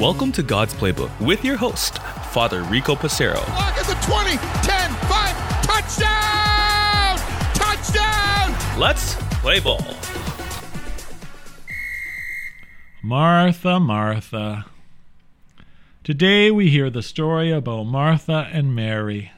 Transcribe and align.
Welcome 0.00 0.32
to 0.32 0.42
God's 0.42 0.74
Playbook 0.74 1.20
with 1.20 1.44
your 1.44 1.56
host, 1.56 1.98
Father 2.32 2.64
Rico 2.64 2.96
Passero. 2.96 3.36
Lock 3.50 3.78
at 3.78 3.86
the 3.86 3.94
20, 4.04 4.30
10, 4.66 4.90
5, 4.90 5.62
touchdown! 5.62 7.18
Touchdown! 7.54 8.80
Let's 8.80 9.14
play 9.40 9.60
ball. 9.60 9.80
Martha, 13.00 13.78
Martha. 13.78 14.66
Today 16.02 16.50
we 16.50 16.70
hear 16.70 16.90
the 16.90 17.02
story 17.02 17.52
about 17.52 17.84
Martha 17.84 18.50
and 18.52 18.74
Mary, 18.74 19.30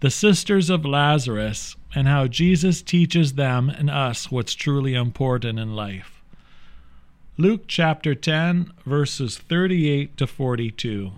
the 0.00 0.10
sisters 0.10 0.70
of 0.70 0.86
Lazarus, 0.86 1.76
and 1.94 2.08
how 2.08 2.26
Jesus 2.26 2.80
teaches 2.80 3.34
them 3.34 3.68
and 3.68 3.90
us 3.90 4.30
what's 4.30 4.54
truly 4.54 4.94
important 4.94 5.58
in 5.58 5.76
life. 5.76 6.15
Luke 7.38 7.64
chapter 7.68 8.14
10, 8.14 8.72
verses 8.86 9.36
38 9.36 10.16
to 10.16 10.26
42. 10.26 11.12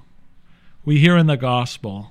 We 0.84 0.98
hear 0.98 1.16
in 1.16 1.28
the 1.28 1.36
Gospel 1.36 2.10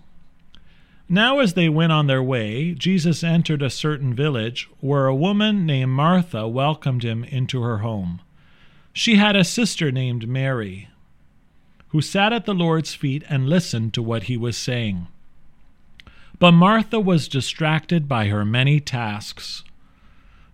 Now, 1.10 1.40
as 1.40 1.56
they 1.56 1.68
went 1.68 1.92
on 1.92 2.08
their 2.08 2.24
way, 2.24 2.74
Jesus 2.74 3.22
entered 3.22 3.62
a 3.62 3.70
certain 3.70 4.14
village 4.14 4.70
where 4.80 5.08
a 5.08 5.16
woman 5.16 5.66
named 5.66 5.92
Martha 5.92 6.48
welcomed 6.48 7.04
him 7.04 7.26
into 7.26 7.62
her 7.64 7.80
home. 7.80 8.22
She 8.94 9.16
had 9.16 9.36
a 9.36 9.44
sister 9.44 9.92
named 9.92 10.26
Mary, 10.26 10.88
who 11.90 12.00
sat 12.00 12.32
at 12.32 12.46
the 12.46 12.56
Lord's 12.56 12.94
feet 12.94 13.26
and 13.28 13.50
listened 13.50 13.94
to 13.96 14.02
what 14.02 14.24
he 14.24 14.38
was 14.38 14.56
saying. 14.56 15.08
But 16.40 16.54
Martha 16.54 17.02
was 17.02 17.28
distracted 17.28 18.08
by 18.08 18.28
her 18.28 18.46
many 18.46 18.80
tasks. 18.80 19.66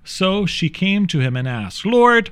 So 0.04 0.48
she 0.48 0.72
came 0.72 1.06
to 1.06 1.20
him 1.20 1.38
and 1.38 1.48
asked, 1.48 1.86
Lord, 1.86 2.32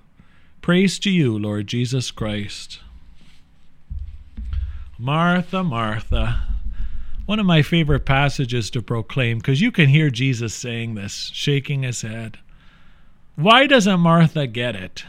Praise 0.61 0.99
to 0.99 1.09
you, 1.09 1.39
Lord 1.39 1.65
Jesus 1.65 2.11
Christ. 2.11 2.81
Martha, 4.99 5.63
Martha. 5.63 6.43
One 7.25 7.39
of 7.39 7.47
my 7.47 7.63
favorite 7.63 8.05
passages 8.05 8.69
to 8.71 8.81
proclaim 8.83 9.39
because 9.39 9.59
you 9.59 9.71
can 9.71 9.89
hear 9.89 10.11
Jesus 10.11 10.53
saying 10.53 10.93
this, 10.93 11.31
shaking 11.33 11.81
his 11.81 12.03
head. 12.03 12.37
Why 13.35 13.65
doesn't 13.65 14.01
Martha 14.01 14.45
get 14.45 14.75
it? 14.75 15.03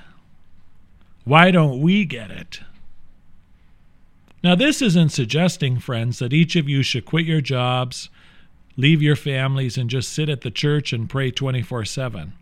Why 1.25 1.51
don't 1.51 1.83
we 1.83 2.07
get 2.07 2.31
it? 2.31 2.61
Now, 4.43 4.55
this 4.55 4.81
isn't 4.81 5.11
suggesting, 5.11 5.79
friends, 5.79 6.19
that 6.19 6.33
each 6.33 6.57
of 6.57 6.67
you 6.67 6.83
should 6.83 7.05
quit 7.05 7.27
your 7.27 7.43
jobs, 7.43 8.09
leave 8.79 9.03
your 9.03 9.17
families, 9.17 9.77
and 9.77 9.91
just 9.91 10.15
sit 10.15 10.31
at 10.31 10.41
the 10.41 10.51
church 10.51 10.95
and 10.95 11.11
pray 11.11 11.31
24 11.31 11.85
7. 11.85 12.33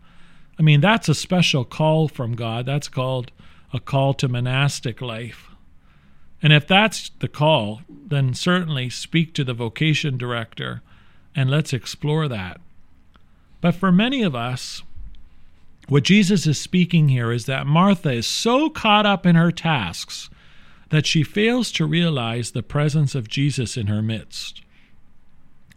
I 0.59 0.61
mean, 0.61 0.81
that's 0.81 1.09
a 1.09 1.15
special 1.15 1.65
call 1.65 2.07
from 2.07 2.35
God. 2.35 2.65
That's 2.65 2.87
called 2.87 3.31
a 3.73 3.79
call 3.79 4.13
to 4.15 4.27
monastic 4.27 5.01
life. 5.01 5.47
And 6.41 6.51
if 6.51 6.67
that's 6.67 7.11
the 7.19 7.27
call, 7.27 7.81
then 7.89 8.33
certainly 8.33 8.89
speak 8.89 9.33
to 9.35 9.43
the 9.43 9.53
vocation 9.53 10.17
director 10.17 10.81
and 11.35 11.49
let's 11.49 11.73
explore 11.73 12.27
that. 12.27 12.59
But 13.61 13.75
for 13.75 13.91
many 13.91 14.23
of 14.23 14.35
us, 14.35 14.83
what 15.87 16.03
Jesus 16.03 16.47
is 16.47 16.59
speaking 16.59 17.09
here 17.09 17.31
is 17.31 17.45
that 17.45 17.67
Martha 17.67 18.11
is 18.11 18.27
so 18.27 18.69
caught 18.69 19.05
up 19.05 19.25
in 19.25 19.35
her 19.35 19.51
tasks 19.51 20.29
that 20.89 21.05
she 21.05 21.23
fails 21.23 21.71
to 21.73 21.85
realize 21.85 22.51
the 22.51 22.63
presence 22.63 23.15
of 23.15 23.29
Jesus 23.29 23.77
in 23.77 23.87
her 23.87 24.01
midst. 24.01 24.61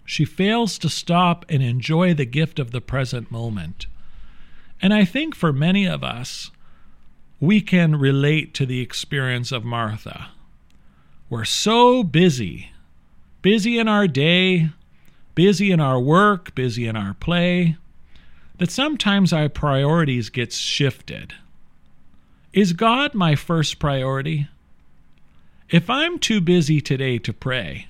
She 0.04 0.24
fails 0.24 0.78
to 0.78 0.88
stop 0.88 1.44
and 1.48 1.62
enjoy 1.62 2.14
the 2.14 2.26
gift 2.26 2.58
of 2.58 2.72
the 2.72 2.80
present 2.80 3.30
moment. 3.30 3.86
And 4.84 4.92
I 4.92 5.06
think 5.06 5.34
for 5.34 5.50
many 5.50 5.86
of 5.86 6.04
us, 6.04 6.50
we 7.40 7.62
can 7.62 7.96
relate 7.96 8.52
to 8.52 8.66
the 8.66 8.82
experience 8.82 9.50
of 9.50 9.64
Martha. 9.64 10.28
We're 11.30 11.46
so 11.46 12.04
busy, 12.04 12.70
busy 13.40 13.78
in 13.78 13.88
our 13.88 14.06
day, 14.06 14.68
busy 15.34 15.72
in 15.72 15.80
our 15.80 15.98
work, 15.98 16.54
busy 16.54 16.86
in 16.86 16.96
our 16.96 17.14
play, 17.14 17.78
that 18.58 18.70
sometimes 18.70 19.32
our 19.32 19.48
priorities 19.48 20.28
get 20.28 20.52
shifted. 20.52 21.32
Is 22.52 22.74
God 22.74 23.14
my 23.14 23.36
first 23.36 23.78
priority? 23.78 24.48
If 25.70 25.88
I'm 25.88 26.18
too 26.18 26.42
busy 26.42 26.82
today 26.82 27.16
to 27.20 27.32
pray 27.32 27.88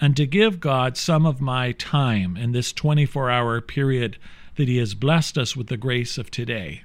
and 0.00 0.16
to 0.16 0.28
give 0.28 0.60
God 0.60 0.96
some 0.96 1.26
of 1.26 1.40
my 1.40 1.72
time 1.72 2.36
in 2.36 2.52
this 2.52 2.72
24 2.72 3.32
hour 3.32 3.60
period 3.60 4.16
that 4.56 4.68
He 4.68 4.78
has 4.78 4.94
blessed 4.94 5.38
us 5.38 5.56
with 5.56 5.68
the 5.68 5.76
grace 5.76 6.18
of 6.18 6.30
today, 6.30 6.82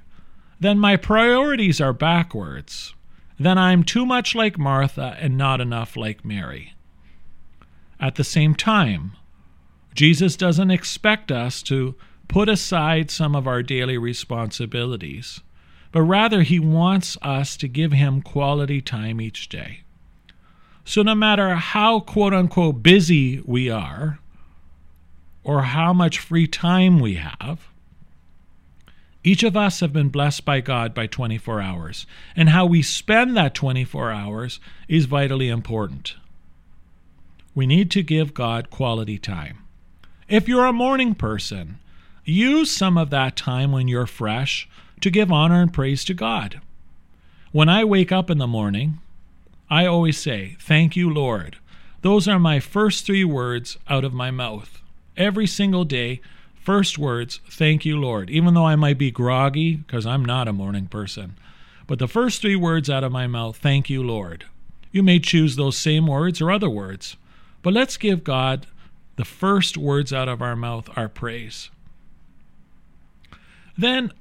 then 0.60 0.78
my 0.78 0.96
priorities 0.96 1.80
are 1.80 1.92
backwards. 1.92 2.94
Then 3.38 3.58
I'm 3.58 3.82
too 3.82 4.06
much 4.06 4.34
like 4.34 4.58
Martha 4.58 5.16
and 5.18 5.36
not 5.36 5.60
enough 5.60 5.96
like 5.96 6.24
Mary. 6.24 6.74
At 7.98 8.14
the 8.14 8.24
same 8.24 8.54
time, 8.54 9.12
Jesus 9.94 10.36
doesn't 10.36 10.70
expect 10.70 11.32
us 11.32 11.62
to 11.64 11.94
put 12.28 12.48
aside 12.48 13.10
some 13.10 13.34
of 13.34 13.46
our 13.46 13.62
daily 13.62 13.98
responsibilities, 13.98 15.40
but 15.90 16.02
rather 16.02 16.42
He 16.42 16.58
wants 16.58 17.18
us 17.22 17.56
to 17.58 17.68
give 17.68 17.92
Him 17.92 18.22
quality 18.22 18.80
time 18.80 19.20
each 19.20 19.48
day. 19.48 19.82
So, 20.84 21.02
no 21.02 21.14
matter 21.14 21.54
how 21.54 22.00
quote 22.00 22.34
unquote 22.34 22.82
busy 22.82 23.40
we 23.44 23.68
are, 23.70 24.18
or 25.44 25.62
how 25.62 25.92
much 25.92 26.18
free 26.18 26.46
time 26.46 27.00
we 27.00 27.14
have, 27.14 27.68
each 29.24 29.44
of 29.44 29.56
us 29.56 29.80
have 29.80 29.92
been 29.92 30.08
blessed 30.08 30.44
by 30.44 30.60
God 30.60 30.94
by 30.94 31.06
24 31.06 31.60
hours, 31.60 32.06
and 32.34 32.48
how 32.48 32.66
we 32.66 32.82
spend 32.82 33.36
that 33.36 33.54
24 33.54 34.10
hours 34.10 34.58
is 34.88 35.04
vitally 35.04 35.48
important. 35.48 36.16
We 37.54 37.66
need 37.66 37.90
to 37.92 38.02
give 38.02 38.34
God 38.34 38.70
quality 38.70 39.18
time. 39.18 39.58
If 40.28 40.48
you're 40.48 40.66
a 40.66 40.72
morning 40.72 41.14
person, 41.14 41.78
use 42.24 42.70
some 42.70 42.98
of 42.98 43.10
that 43.10 43.36
time 43.36 43.70
when 43.70 43.86
you're 43.86 44.06
fresh 44.06 44.68
to 45.00 45.10
give 45.10 45.30
honor 45.30 45.60
and 45.60 45.72
praise 45.72 46.04
to 46.06 46.14
God. 46.14 46.60
When 47.52 47.68
I 47.68 47.84
wake 47.84 48.10
up 48.10 48.30
in 48.30 48.38
the 48.38 48.46
morning, 48.46 48.98
I 49.70 49.86
always 49.86 50.18
say, 50.18 50.56
Thank 50.58 50.96
you, 50.96 51.12
Lord. 51.12 51.58
Those 52.00 52.26
are 52.26 52.38
my 52.38 52.58
first 52.58 53.06
three 53.06 53.24
words 53.24 53.78
out 53.88 54.04
of 54.04 54.12
my 54.12 54.30
mouth. 54.32 54.81
Every 55.16 55.46
single 55.46 55.84
day, 55.84 56.20
first 56.54 56.98
words, 56.98 57.40
Thank 57.48 57.84
you, 57.84 58.00
Lord. 58.00 58.30
Even 58.30 58.54
though 58.54 58.66
I 58.66 58.76
might 58.76 58.98
be 58.98 59.10
groggy, 59.10 59.76
because 59.76 60.06
I'm 60.06 60.24
not 60.24 60.48
a 60.48 60.52
morning 60.52 60.86
person. 60.86 61.36
But 61.86 61.98
the 61.98 62.08
first 62.08 62.40
three 62.40 62.56
words 62.56 62.88
out 62.88 63.04
of 63.04 63.12
my 63.12 63.26
mouth, 63.26 63.56
Thank 63.56 63.90
you, 63.90 64.02
Lord. 64.02 64.46
You 64.90 65.02
may 65.02 65.18
choose 65.18 65.56
those 65.56 65.76
same 65.76 66.06
words 66.06 66.40
or 66.40 66.50
other 66.50 66.70
words. 66.70 67.16
But 67.62 67.72
let's 67.72 67.96
give 67.96 68.24
God 68.24 68.66
the 69.16 69.24
first 69.24 69.76
words 69.76 70.12
out 70.12 70.28
of 70.28 70.42
our 70.42 70.56
mouth, 70.56 70.88
our 70.96 71.08
praise. 71.08 71.70
Then 73.76 74.12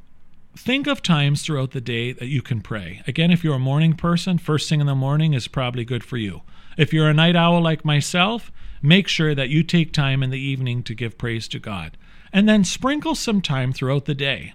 think 0.56 0.88
of 0.88 1.02
times 1.02 1.42
throughout 1.42 1.72
the 1.72 1.82
day 1.82 2.12
that 2.12 2.28
you 2.28 2.42
can 2.42 2.62
pray. 2.62 3.02
Again, 3.08 3.32
if 3.32 3.44
you're 3.44 3.56
a 3.56 3.60
morning 3.60 3.94
person, 3.94 4.38
first 4.38 4.70
thing 4.70 4.82
in 4.82 4.88
the 4.88 4.96
morning 4.96 5.34
is 5.34 5.48
probably 5.48 5.86
good 5.86 6.04
for 6.04 6.18
you. 6.18 6.42
If 6.78 6.94
you're 6.94 7.10
a 7.10 7.14
night 7.14 7.36
owl 7.36 7.62
like 7.62 7.86
myself, 7.86 8.52
make 8.82 9.08
sure 9.08 9.36
that 9.36 9.50
you 9.50 9.64
take 9.64 9.94
time 9.94 10.24
in 10.24 10.30
the 10.30 10.40
evening 10.40 10.84
to 10.84 10.96
give 10.96 11.18
praise 11.18 11.48
to 11.50 11.60
God. 11.60 11.98
And 12.34 12.48
then 12.48 12.64
sprinkle 12.64 13.16
some 13.16 13.42
time 13.42 13.74
throughout 13.74 14.06
the 14.06 14.16
day. 14.16 14.54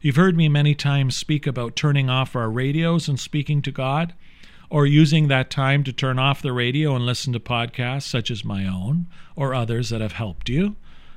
You've 0.00 0.16
heard 0.16 0.36
me 0.36 0.48
many 0.48 0.74
times 0.74 1.16
speak 1.16 1.46
about 1.46 1.76
turning 1.76 2.10
off 2.10 2.34
our 2.34 2.50
radios 2.50 3.08
and 3.08 3.20
speaking 3.20 3.62
to 3.62 3.70
God, 3.70 4.14
or 4.68 4.86
using 4.86 5.28
that 5.28 5.50
time 5.50 5.84
to 5.84 5.92
turn 5.92 6.18
off 6.18 6.42
the 6.42 6.52
radio 6.52 6.96
and 6.96 7.06
listen 7.06 7.32
to 7.34 7.40
podcasts 7.40 8.02
such 8.08 8.30
as 8.30 8.44
my 8.44 8.66
own 8.66 9.06
or 9.36 9.54
others 9.54 9.90
that 9.90 10.00
have 10.00 10.12
helped 10.12 10.48
you 10.48 10.76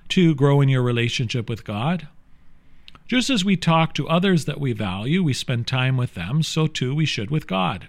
to 0.10 0.36
grow 0.36 0.62
in 0.62 0.70
your 0.70 0.84
relationship 0.84 1.50
with 1.50 1.64
God. 1.64 2.08
Just 3.08 3.30
as 3.30 3.46
we 3.46 3.56
talk 3.56 3.94
to 3.94 4.10
others 4.10 4.46
that 4.46 4.60
we 4.60 4.74
value, 4.74 5.24
we 5.24 5.34
spend 5.34 5.68
time 5.68 5.96
with 5.96 6.16
them, 6.16 6.44
so 6.44 6.68
too 6.68 6.94
we 6.94 7.06
should 7.06 7.32
with 7.32 7.48
God. 7.48 7.88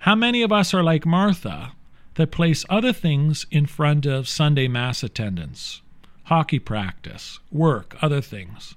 How 0.00 0.14
many 0.14 0.42
of 0.42 0.52
us 0.52 0.74
are 0.74 0.82
like 0.82 1.06
Martha 1.06 1.72
that 2.16 2.30
place 2.30 2.64
other 2.68 2.92
things 2.92 3.46
in 3.50 3.66
front 3.66 4.04
of 4.06 4.28
Sunday 4.28 4.68
Mass 4.68 5.02
attendance, 5.02 5.80
hockey 6.24 6.58
practice, 6.58 7.38
work, 7.50 7.96
other 8.02 8.20
things? 8.20 8.74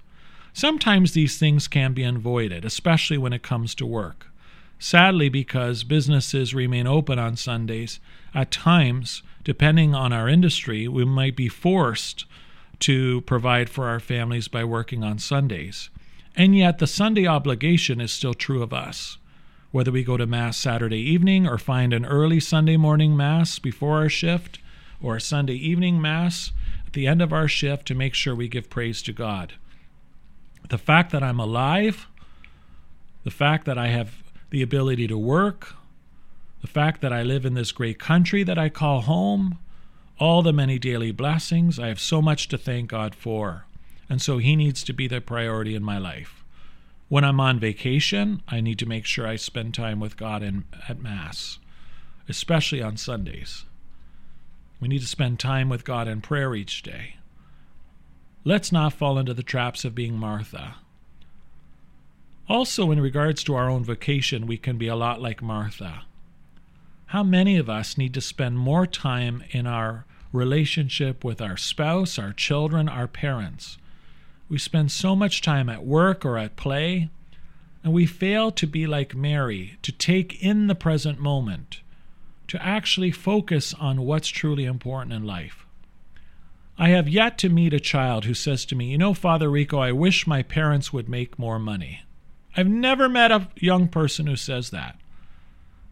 Sometimes 0.54 1.14
these 1.14 1.38
things 1.38 1.68
can 1.68 1.94
be 1.94 2.04
avoided, 2.04 2.66
especially 2.66 3.18
when 3.18 3.34
it 3.34 3.44
comes 3.44 3.74
to 3.76 3.86
work. 3.86 4.28
Sadly, 4.78 5.30
because 5.30 5.84
businesses 5.84 6.54
remain 6.54 6.88
open 6.88 7.20
on 7.20 7.36
Sundays, 7.36 8.00
at 8.34 8.52
times, 8.52 9.24
depending 9.44 9.94
on 9.94 10.14
our 10.14 10.30
industry, 10.30 10.88
we 10.88 11.06
might 11.06 11.36
be 11.36 11.50
forced 11.50 12.26
to 12.80 13.22
provide 13.22 13.70
for 13.70 13.88
our 13.88 14.00
families 14.00 14.48
by 14.48 14.64
working 14.64 15.04
on 15.04 15.20
Sundays. 15.20 15.90
And 16.36 16.58
yet, 16.58 16.80
the 16.80 16.88
Sunday 16.88 17.28
obligation 17.28 18.00
is 18.00 18.12
still 18.12 18.34
true 18.34 18.64
of 18.64 18.74
us. 18.74 19.18
Whether 19.72 19.92
we 19.92 20.04
go 20.04 20.18
to 20.18 20.26
Mass 20.26 20.58
Saturday 20.58 20.98
evening 21.00 21.48
or 21.48 21.60
find 21.60 21.94
an 21.94 22.04
early 22.04 22.40
Sunday 22.40 22.76
morning 22.76 23.16
Mass 23.16 23.60
before 23.60 23.98
our 23.98 24.10
shift, 24.10 24.58
or 25.00 25.16
a 25.16 25.22
Sunday 25.22 25.54
evening 25.54 26.02
Mass 26.02 26.52
at 26.88 26.94
the 26.94 27.06
end 27.06 27.22
of 27.22 27.32
our 27.32 27.48
shift 27.48 27.86
to 27.88 27.94
make 27.94 28.16
sure 28.16 28.34
we 28.34 28.48
give 28.48 28.72
praise 28.72 29.04
to 29.04 29.14
God. 29.14 29.54
The 30.70 30.80
fact 30.80 31.12
that 31.12 31.22
I'm 31.22 31.40
alive, 31.40 32.08
the 33.24 33.30
fact 33.30 33.66
that 33.66 33.78
I 33.78 33.88
have 33.88 34.24
the 34.50 34.64
ability 34.64 35.08
to 35.08 35.18
work, 35.20 35.76
the 36.62 36.68
fact 36.68 37.02
that 37.02 37.14
I 37.14 37.22
live 37.22 37.46
in 37.46 37.54
this 37.54 37.72
great 37.72 38.00
country 38.00 38.42
that 38.42 38.58
I 38.58 38.70
call 38.70 39.02
home, 39.02 39.60
all 40.20 40.42
the 40.42 40.52
many 40.52 40.80
daily 40.80 41.12
blessings. 41.12 41.78
I 41.78 41.90
have 41.90 42.00
so 42.00 42.24
much 42.24 42.48
to 42.48 42.58
thank 42.58 42.90
God 42.90 43.14
for. 43.14 43.66
And 44.10 44.20
so 44.20 44.40
He 44.40 44.56
needs 44.56 44.84
to 44.86 44.94
be 44.94 45.08
the 45.08 45.22
priority 45.22 45.76
in 45.76 45.84
my 45.84 46.00
life. 46.00 46.44
When 47.10 47.24
I'm 47.24 47.40
on 47.40 47.60
vacation, 47.60 48.44
I 48.48 48.62
need 48.62 48.78
to 48.80 48.86
make 48.86 49.06
sure 49.06 49.28
I 49.28 49.36
spend 49.36 49.74
time 49.74 50.00
with 50.00 50.16
God 50.16 50.44
in, 50.44 50.66
at 50.88 51.02
Mass, 51.02 51.58
especially 52.30 52.84
on 52.84 52.98
Sundays. 52.98 53.66
We 54.80 54.88
need 54.88 55.02
to 55.02 55.08
spend 55.08 55.40
time 55.40 55.70
with 55.70 55.84
God 55.84 56.08
in 56.08 56.22
prayer 56.22 56.54
each 56.54 56.84
day. 56.84 57.16
Let's 58.44 58.72
not 58.72 58.94
fall 58.94 59.18
into 59.18 59.34
the 59.34 59.42
traps 59.42 59.84
of 59.84 59.96
being 59.96 60.18
Martha. 60.18 60.76
Also, 62.48 62.92
in 62.92 63.02
regards 63.02 63.44
to 63.44 63.56
our 63.56 63.70
own 63.70 63.84
vocation, 63.84 64.46
we 64.46 64.58
can 64.58 64.78
be 64.78 64.88
a 64.88 64.96
lot 64.96 65.20
like 65.20 65.42
Martha. 65.42 66.04
How 67.08 67.24
many 67.24 67.58
of 67.58 67.72
us 67.72 67.98
need 67.98 68.14
to 68.14 68.22
spend 68.22 68.60
more 68.60 68.86
time 68.86 69.44
in 69.50 69.66
our 69.66 70.06
relationship 70.32 71.24
with 71.24 71.42
our 71.42 71.58
spouse, 71.58 72.20
our 72.20 72.34
children, 72.34 72.88
our 72.88 73.08
parents? 73.08 73.80
We 74.50 74.58
spend 74.58 74.92
so 74.92 75.16
much 75.16 75.42
time 75.42 75.70
at 75.70 75.86
work 75.86 76.26
or 76.26 76.38
at 76.38 76.56
play, 76.56 77.10
and 77.84 77.94
we 77.94 78.06
fail 78.06 78.52
to 78.52 78.66
be 78.66 78.88
like 78.88 79.16
Mary, 79.16 79.78
to 79.84 79.92
take 79.92 80.44
in 80.44 80.68
the 80.68 80.76
present 80.76 81.20
moment, 81.20 81.82
to 82.48 82.62
actually 82.66 83.12
focus 83.12 83.76
on 83.76 84.02
what's 84.02 84.28
truly 84.28 84.66
important 84.66 85.14
in 85.14 85.24
life. 85.24 85.68
I 86.80 86.90
have 86.90 87.08
yet 87.08 87.38
to 87.40 87.50
meet 87.50 87.74
a 87.74 87.80
child 87.80 88.26
who 88.26 88.34
says 88.34 88.66
to 88.66 88.76
me, 88.76 88.92
You 88.92 88.98
know, 88.98 89.14
Father 89.14 89.52
Rico, 89.52 89.80
I 89.80 89.92
wish 89.92 90.26
my 90.26 90.42
parents 90.42 90.92
would 90.92 91.08
make 91.08 91.38
more 91.38 91.60
money. 91.60 92.04
I've 92.58 92.68
never 92.68 93.08
met 93.08 93.32
a 93.32 93.50
young 93.56 93.88
person 93.88 94.28
who 94.28 94.36
says 94.36 94.72
that. 94.72 94.98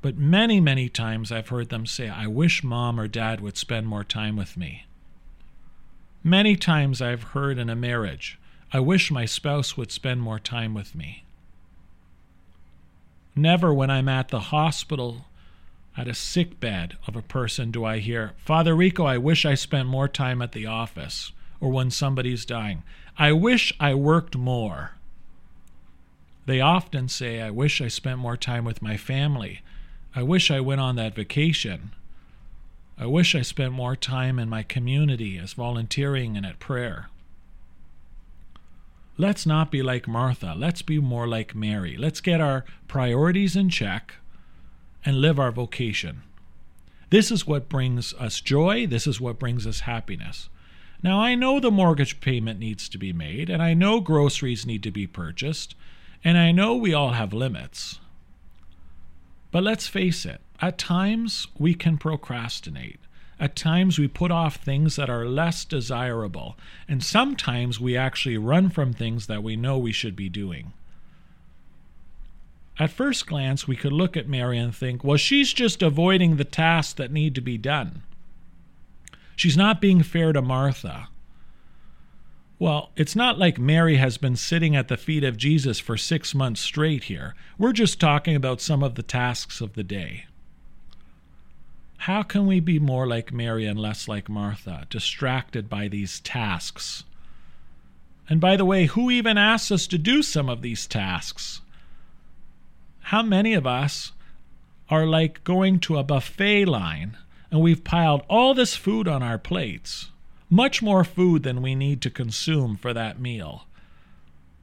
But 0.01 0.17
many, 0.17 0.59
many 0.59 0.89
times 0.89 1.31
I've 1.31 1.49
heard 1.49 1.69
them 1.69 1.85
say, 1.85 2.09
I 2.09 2.27
wish 2.27 2.63
mom 2.63 2.99
or 2.99 3.07
dad 3.07 3.41
would 3.41 3.57
spend 3.57 3.87
more 3.87 4.03
time 4.03 4.35
with 4.35 4.57
me. 4.57 4.85
Many 6.23 6.55
times 6.55 7.01
I've 7.01 7.23
heard 7.23 7.57
in 7.57 7.69
a 7.69 7.75
marriage, 7.75 8.39
I 8.73 8.79
wish 8.81 9.11
my 9.11 9.25
spouse 9.25 9.77
would 9.77 9.91
spend 9.91 10.21
more 10.21 10.39
time 10.39 10.73
with 10.73 10.93
me. 10.93 11.23
Never 13.35 13.73
when 13.73 13.89
I'm 13.89 14.09
at 14.09 14.29
the 14.29 14.39
hospital 14.39 15.25
at 15.95 16.07
a 16.07 16.13
sick 16.13 16.59
bed 16.59 16.97
of 17.07 17.15
a 17.15 17.21
person 17.21 17.71
do 17.71 17.85
I 17.85 17.99
hear, 17.99 18.33
Father 18.37 18.75
Rico, 18.75 19.05
I 19.05 19.17
wish 19.17 19.45
I 19.45 19.53
spent 19.53 19.87
more 19.87 20.07
time 20.07 20.41
at 20.41 20.51
the 20.51 20.65
office, 20.65 21.31
or 21.61 21.71
when 21.71 21.91
somebody's 21.91 22.45
dying. 22.45 22.83
I 23.17 23.31
wish 23.31 23.73
I 23.79 23.93
worked 23.93 24.35
more. 24.35 24.91
They 26.45 26.61
often 26.61 27.09
say, 27.09 27.41
I 27.41 27.49
wish 27.49 27.81
I 27.81 27.87
spent 27.87 28.19
more 28.19 28.37
time 28.37 28.65
with 28.65 28.81
my 28.81 28.97
family. 28.97 29.61
I 30.15 30.23
wish 30.23 30.51
I 30.51 30.59
went 30.59 30.81
on 30.81 30.95
that 30.97 31.15
vacation. 31.15 31.91
I 32.97 33.05
wish 33.05 33.33
I 33.33 33.41
spent 33.41 33.71
more 33.71 33.95
time 33.95 34.39
in 34.39 34.49
my 34.49 34.63
community 34.63 35.37
as 35.37 35.53
volunteering 35.53 36.35
and 36.35 36.45
at 36.45 36.59
prayer. 36.59 37.09
Let's 39.19 39.47
not 39.47 39.71
be 39.71 39.81
like 39.81 40.07
Martha. 40.07 40.53
Let's 40.55 40.83
be 40.83 40.99
more 40.99 41.27
like 41.27 41.55
Mary. 41.55 41.97
Let's 41.97 42.21
get 42.21 42.39
our 42.39 42.65
priorities 42.87 43.55
in 43.55 43.69
check 43.69 44.13
and 45.03 45.21
live 45.21 45.39
our 45.39 45.51
vocation. 45.51 46.21
This 47.09 47.31
is 47.31 47.47
what 47.47 47.69
brings 47.69 48.13
us 48.15 48.41
joy. 48.41 48.85
This 48.85 49.07
is 49.07 49.19
what 49.19 49.39
brings 49.39 49.65
us 49.65 49.81
happiness. 49.81 50.49
Now, 51.01 51.19
I 51.19 51.35
know 51.35 51.59
the 51.59 51.71
mortgage 51.71 52.21
payment 52.21 52.59
needs 52.59 52.89
to 52.89 52.97
be 52.97 53.13
made, 53.13 53.49
and 53.49 53.61
I 53.61 53.73
know 53.73 54.01
groceries 54.01 54.65
need 54.65 54.83
to 54.83 54.91
be 54.91 55.07
purchased, 55.07 55.75
and 56.23 56.37
I 56.37 56.51
know 56.51 56.75
we 56.75 56.93
all 56.93 57.11
have 57.11 57.33
limits. 57.33 57.99
But 59.51 59.63
let's 59.63 59.87
face 59.87 60.25
it, 60.25 60.41
at 60.61 60.77
times 60.77 61.47
we 61.57 61.73
can 61.73 61.97
procrastinate. 61.97 62.99
At 63.39 63.55
times 63.55 63.99
we 63.99 64.07
put 64.07 64.31
off 64.31 64.55
things 64.55 64.95
that 64.95 65.09
are 65.09 65.25
less 65.25 65.63
desirable, 65.63 66.57
and 66.87 67.03
sometimes 67.03 67.79
we 67.79 67.95
actually 67.95 68.37
run 68.37 68.69
from 68.69 68.93
things 68.93 69.27
that 69.27 69.43
we 69.43 69.55
know 69.55 69.77
we 69.77 69.91
should 69.91 70.15
be 70.15 70.29
doing. 70.29 70.73
At 72.79 72.91
first 72.91 73.25
glance, 73.25 73.67
we 73.67 73.75
could 73.75 73.91
look 73.91 74.15
at 74.15 74.27
Mary 74.27 74.57
and 74.57 74.75
think, 74.75 75.03
well, 75.03 75.17
she's 75.17 75.53
just 75.53 75.81
avoiding 75.81 76.35
the 76.35 76.43
tasks 76.43 76.93
that 76.93 77.11
need 77.11 77.35
to 77.35 77.41
be 77.41 77.57
done. 77.57 78.03
She's 79.35 79.57
not 79.57 79.81
being 79.81 80.03
fair 80.03 80.33
to 80.33 80.41
Martha. 80.41 81.09
Well, 82.59 82.89
it's 82.95 83.15
not 83.15 83.37
like 83.37 83.59
Mary 83.59 83.97
has 83.97 84.17
been 84.17 84.35
sitting 84.35 84.75
at 84.75 84.87
the 84.87 84.97
feet 84.97 85.23
of 85.23 85.37
Jesus 85.37 85.79
for 85.79 85.95
six 85.95 86.33
months 86.33 86.61
straight 86.61 87.03
here. 87.03 87.35
We're 87.57 87.73
just 87.73 87.99
talking 87.99 88.35
about 88.35 88.61
some 88.61 88.81
of 88.81 88.95
the 88.95 89.03
tasks 89.03 89.61
of 89.61 89.73
the 89.73 89.83
day. 89.83 90.25
How 91.97 92.23
can 92.23 92.47
we 92.47 92.59
be 92.59 92.79
more 92.79 93.07
like 93.07 93.33
Mary 93.33 93.65
and 93.65 93.79
less 93.79 94.07
like 94.07 94.29
Martha, 94.29 94.87
distracted 94.89 95.69
by 95.69 95.87
these 95.87 96.19
tasks? 96.19 97.03
And 98.29 98.39
by 98.39 98.55
the 98.55 98.65
way, 98.65 98.85
who 98.85 99.09
even 99.09 99.37
asks 99.37 99.71
us 99.71 99.87
to 99.87 99.97
do 99.97 100.21
some 100.21 100.49
of 100.49 100.61
these 100.61 100.87
tasks? 100.87 101.61
How 103.01 103.23
many 103.23 103.53
of 103.53 103.65
us 103.67 104.11
are 104.89 105.05
like 105.05 105.43
going 105.43 105.79
to 105.81 105.97
a 105.97 106.03
buffet 106.03 106.65
line 106.65 107.17
and 107.51 107.61
we've 107.61 107.83
piled 107.83 108.23
all 108.29 108.53
this 108.53 108.75
food 108.75 109.07
on 109.07 109.23
our 109.23 109.37
plates? 109.37 110.09
much 110.49 110.81
more 110.81 111.03
food 111.03 111.43
than 111.43 111.61
we 111.61 111.75
need 111.75 112.01
to 112.01 112.09
consume 112.09 112.77
for 112.77 112.93
that 112.93 113.19
meal. 113.19 113.65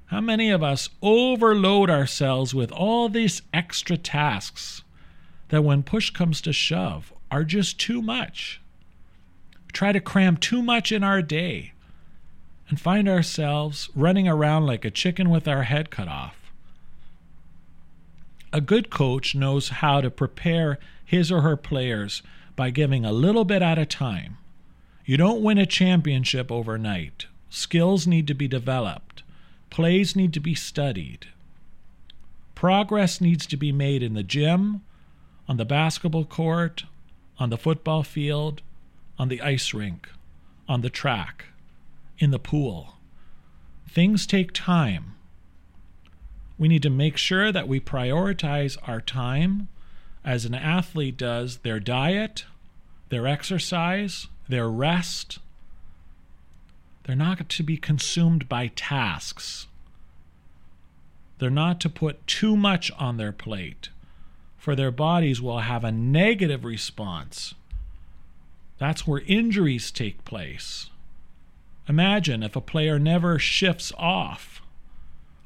How 0.07 0.21
many 0.21 0.51
of 0.51 0.63
us 0.63 0.89
overload 1.03 1.91
ourselves 1.91 2.55
with 2.55 2.71
all 2.73 3.09
these 3.09 3.43
extra 3.53 3.97
tasks 3.97 4.83
that 5.49 5.65
when 5.65 5.83
push 5.83 6.11
comes 6.11 6.41
to 6.43 6.53
shove 6.53 7.13
are 7.31 7.45
just 7.45 7.79
too 7.79 8.03
much? 8.03 8.61
Try 9.73 9.93
to 9.93 10.01
cram 10.01 10.37
too 10.37 10.63
much 10.63 10.93
in 10.93 11.03
our 11.03 11.23
day 11.23 11.73
and 12.69 12.81
find 12.81 13.09
ourselves 13.09 13.89
running 13.95 14.29
around 14.29 14.67
like 14.67 14.85
a 14.85 14.91
chicken 14.91 15.31
with 15.31 15.49
our 15.49 15.65
head 15.65 15.91
cut 15.91 16.09
off. 16.09 16.37
A 18.53 18.61
good 18.61 18.89
coach 18.89 19.35
knows 19.35 19.69
how 19.69 20.01
to 20.01 20.11
prepare 20.11 20.79
his 21.05 21.33
or 21.33 21.41
her 21.41 21.57
players 21.57 22.23
by 22.57 22.71
giving 22.71 23.05
a 23.05 23.13
little 23.13 23.45
bit 23.45 23.63
at 23.63 23.79
a 23.79 23.87
time 23.87 24.39
you 25.07 25.19
don't 25.19 25.43
win 25.43 25.59
a 25.59 25.67
championship 25.67 26.51
overnight. 26.51 27.27
Skills 27.51 28.07
need 28.07 28.27
to 28.27 28.35
be 28.35 28.49
developed, 28.49 29.23
plays 29.69 30.17
need 30.17 30.33
to 30.33 30.41
be 30.41 30.55
studied. 30.55 31.27
Progress 32.55 33.21
needs 33.21 33.47
to 33.47 33.57
be 33.57 33.71
made 33.71 34.03
in 34.03 34.15
the 34.15 34.23
gym, 34.23 34.81
on 35.47 35.59
the 35.59 35.65
basketball 35.67 36.25
court, 36.25 36.85
on 37.39 37.51
the 37.51 37.59
football 37.59 38.03
field, 38.03 38.63
on 39.19 39.29
the 39.29 39.41
ice 39.41 39.75
rink, 39.75 40.09
on 40.69 40.81
the 40.81 40.91
track, 40.91 41.47
in 42.19 42.31
the 42.31 42.39
pool. 42.39 42.95
Things 43.89 44.27
take 44.27 44.53
time. 44.53 45.15
We 46.59 46.69
need 46.69 46.83
to 46.83 46.91
make 46.91 47.17
sure 47.17 47.51
that 47.53 47.69
we 47.69 47.81
prioritize 47.81 48.77
our 48.87 49.01
time 49.01 49.69
as 50.25 50.45
an 50.45 50.55
athlete 50.55 51.17
does 51.17 51.59
their 51.59 51.81
diet, 51.81 52.45
their 53.09 53.27
exercise, 53.27 54.29
their 54.49 54.69
rest. 54.69 55.39
They're 57.05 57.17
not 57.17 57.49
to 57.49 57.63
be 57.63 57.77
consumed 57.77 58.49
by 58.49 58.69
tasks. 58.69 59.67
They're 61.39 61.51
not 61.51 61.81
to 61.81 61.91
put 61.91 62.27
too 62.27 62.57
much 62.57 62.91
on 62.93 63.17
their 63.17 63.33
plate, 63.33 63.91
for 64.65 64.75
their 64.75 64.91
bodies 64.91 65.43
will 65.43 65.59
have 65.59 65.85
a 65.85 65.93
negative 65.93 66.65
response. 66.65 67.55
That's 68.79 69.07
where 69.07 69.21
injuries 69.27 69.91
take 69.91 70.25
place. 70.25 70.89
Imagine 71.87 72.43
if 72.43 72.57
a 72.57 72.63
player 72.63 72.99
never 72.99 73.39
shifts 73.39 73.93
off. 73.99 74.63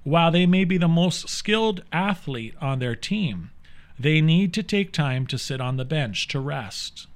While 0.04 0.30
they 0.30 0.46
may 0.46 0.64
be 0.64 0.78
the 0.78 0.86
most 0.86 1.28
skilled 1.28 1.82
athlete 1.90 2.54
on 2.60 2.78
their 2.78 2.94
team, 2.94 3.50
they 3.98 4.20
need 4.20 4.54
to 4.54 4.62
take 4.62 4.92
time 4.92 5.26
to 5.26 5.36
sit 5.36 5.60
on 5.60 5.78
the 5.78 5.84
bench 5.84 6.28
to 6.28 6.38
rest. 6.38 7.08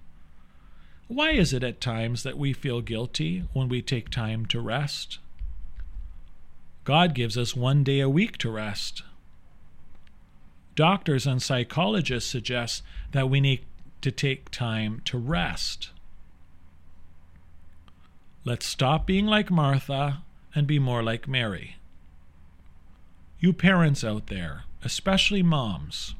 Why 1.06 1.30
is 1.30 1.52
it 1.52 1.62
at 1.62 1.80
times 1.80 2.24
that 2.24 2.36
we 2.36 2.52
feel 2.52 2.80
guilty 2.80 3.44
when 3.52 3.68
we 3.68 3.80
take 3.80 4.10
time 4.10 4.44
to 4.46 4.60
rest? 4.60 5.20
God 6.82 7.14
gives 7.14 7.38
us 7.38 7.54
one 7.54 7.84
day 7.84 8.00
a 8.00 8.08
week 8.08 8.38
to 8.38 8.50
rest. 8.50 9.04
Doctors 10.74 11.26
and 11.26 11.42
psychologists 11.42 12.30
suggest 12.30 12.82
that 13.12 13.28
we 13.28 13.40
need 13.40 13.64
to 14.00 14.10
take 14.10 14.50
time 14.50 15.02
to 15.04 15.18
rest. 15.18 15.90
Let's 18.44 18.66
stop 18.66 19.06
being 19.06 19.26
like 19.26 19.50
Martha 19.50 20.22
and 20.54 20.66
be 20.66 20.78
more 20.78 21.02
like 21.02 21.28
Mary. 21.28 21.76
You 23.38 23.52
parents 23.52 24.02
out 24.02 24.28
there, 24.28 24.64
especially 24.82 25.42
moms, 25.42 26.14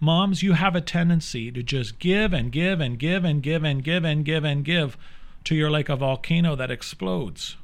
moms, 0.00 0.42
you 0.42 0.52
have 0.52 0.76
a 0.76 0.80
tendency 0.80 1.50
to 1.50 1.62
just 1.62 1.98
give 1.98 2.32
and 2.32 2.52
give 2.52 2.80
and 2.80 2.98
give 2.98 3.24
and 3.24 3.42
give 3.42 3.64
and 3.64 3.82
give 3.82 4.04
and 4.04 4.24
give 4.24 4.44
and 4.44 4.64
give 4.64 4.96
till 5.42 5.56
you're 5.56 5.70
like 5.70 5.88
a 5.88 5.96
volcano 5.96 6.54
that 6.56 6.70
explodes 6.70 7.56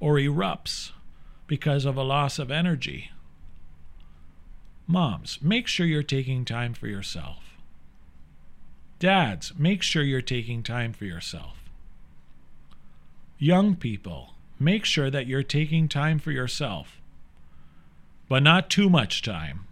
or 0.00 0.16
erupts 0.16 0.92
because 1.46 1.84
of 1.84 1.96
a 1.96 2.02
loss 2.02 2.38
of 2.38 2.50
energy. 2.50 3.10
Moms, 4.86 5.38
make 5.40 5.66
sure 5.66 5.86
you're 5.86 6.02
taking 6.02 6.44
time 6.44 6.74
for 6.74 6.86
yourself. 6.86 7.56
Dads, 8.98 9.52
make 9.58 9.82
sure 9.82 10.02
you're 10.02 10.20
taking 10.20 10.62
time 10.62 10.92
for 10.92 11.04
yourself. 11.04 11.58
Young 13.38 13.76
people, 13.76 14.34
make 14.58 14.84
sure 14.84 15.10
that 15.10 15.26
you're 15.26 15.42
taking 15.42 15.88
time 15.88 16.18
for 16.18 16.30
yourself, 16.30 17.00
but 18.28 18.42
not 18.42 18.70
too 18.70 18.88
much 18.88 19.22
time, 19.22 19.66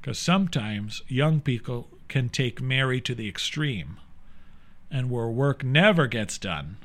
because 0.00 0.18
sometimes 0.18 1.02
young 1.08 1.40
people 1.40 1.88
can 2.08 2.28
take 2.28 2.60
Mary 2.60 3.00
to 3.00 3.14
the 3.14 3.28
extreme, 3.28 3.98
and 4.90 5.10
where 5.10 5.28
work 5.28 5.62
never 5.62 6.06
gets 6.06 6.36
done. 6.38 6.78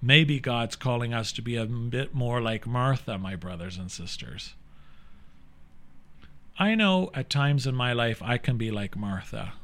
Maybe 0.00 0.38
God's 0.38 0.76
calling 0.76 1.12
us 1.12 1.32
to 1.32 1.42
be 1.42 1.56
a 1.56 1.66
bit 1.66 2.14
more 2.14 2.40
like 2.40 2.66
Martha, 2.66 3.18
my 3.18 3.36
brothers 3.36 3.76
and 3.76 3.90
sisters. 3.90 4.54
I 6.58 6.74
know 6.74 7.10
at 7.14 7.30
times 7.30 7.66
in 7.66 7.74
my 7.74 7.92
life 7.92 8.22
I 8.22 8.38
can 8.38 8.56
be 8.56 8.70
like 8.70 8.96
Martha. 8.96 9.54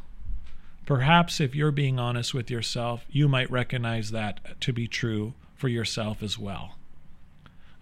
Perhaps 0.86 1.40
if 1.40 1.54
you're 1.54 1.72
being 1.72 1.98
honest 1.98 2.32
with 2.32 2.50
yourself, 2.50 3.04
you 3.10 3.28
might 3.28 3.50
recognize 3.50 4.12
that 4.12 4.60
to 4.60 4.72
be 4.72 4.86
true 4.86 5.34
for 5.54 5.68
yourself 5.68 6.22
as 6.22 6.38
well. 6.38 6.76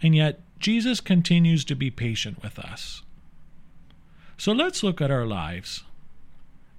And 0.02 0.16
yet, 0.16 0.40
Jesus 0.58 1.00
continues 1.00 1.64
to 1.66 1.74
be 1.74 1.90
patient 1.90 2.42
with 2.42 2.58
us. 2.58 3.02
So 4.36 4.52
let's 4.52 4.82
look 4.82 5.00
at 5.00 5.10
our 5.10 5.26
lives 5.26 5.84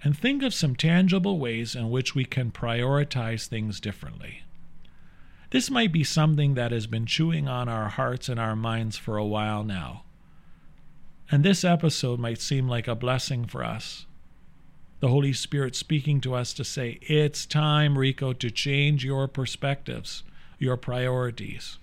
and 0.04 0.18
think 0.18 0.44
of 0.44 0.54
some 0.54 0.76
tangible 0.76 1.40
ways 1.40 1.76
in 1.76 1.90
which 1.90 2.16
we 2.16 2.26
can 2.26 2.52
prioritize 2.52 3.48
things 3.48 3.80
differently. 3.80 4.44
This 5.52 5.72
might 5.72 5.92
be 5.92 6.04
something 6.04 6.56
that 6.56 6.72
has 6.72 6.88
been 6.88 7.06
chewing 7.06 7.48
on 7.48 7.70
our 7.70 7.90
hearts 7.90 8.30
and 8.30 8.40
our 8.40 8.56
minds 8.56 8.98
for 8.98 9.18
a 9.18 9.26
while 9.26 9.64
now. 9.64 10.04
And 11.32 11.44
this 11.44 11.64
episode 11.64 12.20
might 12.20 12.40
seem 12.40 12.68
like 12.68 12.88
a 12.88 12.96
blessing 12.96 13.46
for 13.46 13.64
us. 13.64 14.06
The 15.00 15.08
Holy 15.08 15.34
Spirit 15.34 15.76
speaking 15.76 16.22
to 16.22 16.36
us 16.36 16.54
to 16.54 16.64
say, 16.64 17.00
It's 17.02 17.46
time, 17.46 17.98
Rico, 17.98 18.34
to 18.34 18.50
change 18.52 19.04
your 19.04 19.28
perspectives, 19.28 20.24
your 20.60 20.78
priorities, 20.78 21.78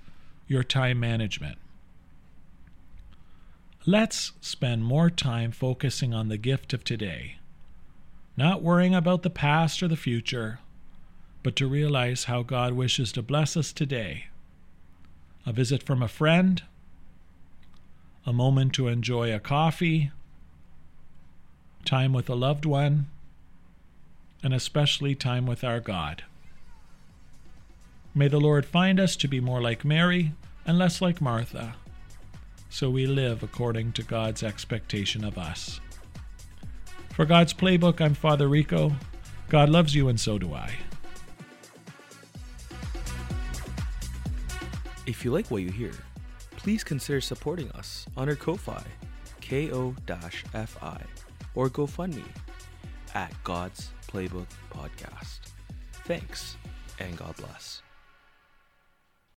your 0.47 0.63
time 0.63 1.01
management. 1.01 1.59
Let's 3.85 4.33
spend 4.41 4.85
more 4.85 5.11
time 5.11 5.51
focusing 5.51 6.15
on 6.15 6.29
the 6.29 6.39
gift 6.39 6.73
of 6.73 6.85
today, 6.85 7.39
not 8.37 8.63
worrying 8.63 8.95
about 8.95 9.23
the 9.23 9.31
past 9.31 9.83
or 9.83 9.89
the 9.89 9.97
future, 9.97 10.61
but 11.43 11.57
to 11.57 11.67
realize 11.67 12.25
how 12.25 12.43
God 12.43 12.75
wishes 12.75 13.11
to 13.13 13.23
bless 13.23 13.57
us 13.57 13.73
today. 13.73 14.27
A 15.45 15.53
visit 15.53 15.83
from 15.83 16.01
a 16.01 16.09
friend, 16.09 16.63
a 18.25 18.33
moment 18.33 18.73
to 18.75 18.89
enjoy 18.89 19.35
a 19.35 19.41
coffee, 19.41 20.13
time 21.85 22.13
with 22.13 22.31
a 22.31 22.35
loved 22.35 22.65
one, 22.65 23.07
and 24.43 24.55
especially 24.55 25.15
time 25.15 25.47
with 25.47 25.65
our 25.65 25.81
God. 25.81 26.23
May 28.15 28.29
the 28.29 28.41
Lord 28.41 28.65
find 28.65 29.01
us 29.01 29.17
to 29.17 29.29
be 29.29 29.41
more 29.41 29.61
like 29.61 29.85
Mary 29.85 30.33
and 30.67 30.79
less 30.79 31.01
like 31.01 31.21
Martha, 31.21 31.75
so 32.71 32.91
we 32.91 33.07
live 33.07 33.43
according 33.43 33.93
to 33.93 34.03
God's 34.03 34.43
expectation 34.43 35.25
of 35.25 35.37
us. 35.37 35.81
For 37.11 37.25
God's 37.25 37.53
Playbook, 37.53 38.01
I'm 38.01 38.15
Father 38.15 38.49
Rico. 38.49 38.93
God 39.49 39.69
loves 39.69 39.95
you, 39.95 40.09
and 40.09 40.19
so 40.19 40.39
do 40.39 40.55
I. 40.55 40.73
If 45.07 45.25
you 45.25 45.33
like 45.33 45.51
what 45.51 45.63
you 45.63 45.71
hear, 45.71 45.93
please 46.63 46.85
consider 46.85 47.21
supporting 47.21 47.71
us 47.73 48.07
on 48.17 48.29
our 48.29 48.37
Ko-Fi, 48.37 48.85
ko-fi, 49.41 51.03
or 51.55 51.69
GoFundMe 51.69 52.25
at 53.15 53.33
God's 53.45 53.91
Playbook 54.07 54.47
Podcast. 54.71 55.41
Thanks, 56.05 56.57
and 56.99 57.17
God 57.17 57.37
bless. 57.37 57.83